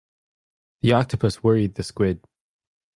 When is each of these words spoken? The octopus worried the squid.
The 0.81 0.93
octopus 0.93 1.43
worried 1.43 1.75
the 1.75 1.83
squid. 1.83 2.23